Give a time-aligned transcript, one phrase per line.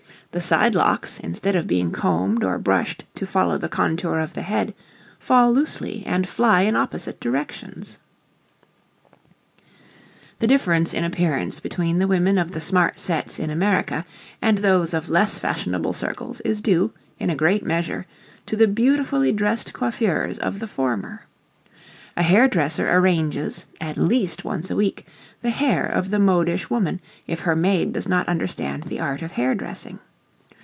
[0.33, 4.41] The side locks instead of being combed or brushed to follow the contour of the
[4.43, 4.73] head,
[5.19, 7.97] fall loosely and fly in opposite directions.
[9.11, 9.77] [Illustration: NO.
[10.29, 14.05] 2] The difference in appearance between the women of the smart sets in America
[14.41, 18.05] and those of less fashionable circles is due, in a great measure,
[18.45, 21.23] to the beautifully dressed coiffures of the former.
[22.15, 25.05] A hair dresser arranges, at least once a week,
[25.41, 29.33] the hair of the modish woman if her maid does not understand the art of
[29.33, 29.99] hair dressing.